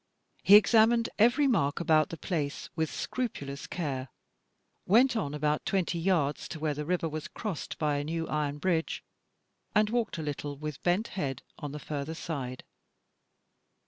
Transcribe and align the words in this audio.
He 0.41 0.55
examined 0.55 1.09
every 1.19 1.45
mark 1.45 1.79
about 1.79 2.09
the 2.09 2.17
place 2.17 2.71
with 2.75 2.89
scrupulous 2.89 3.67
care, 3.67 4.09
went 4.87 5.15
on 5.15 5.35
about 5.35 5.63
twenty 5.63 5.99
yards 5.99 6.47
to 6.47 6.59
where 6.59 6.73
the 6.73 6.85
river 6.85 7.07
was 7.07 7.27
crossed 7.27 7.77
by 7.77 7.97
a 7.97 8.03
new 8.03 8.27
iron 8.27 8.57
bridge, 8.57 9.03
and 9.75 9.91
walked 9.91 10.17
a 10.17 10.23
little 10.23 10.57
with 10.57 10.81
bent 10.81 11.09
head 11.09 11.43
on 11.59 11.71
the 11.71 11.77
further 11.77 12.15
side. 12.15 12.63